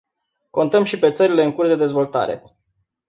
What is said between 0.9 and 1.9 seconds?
pe țările în curs de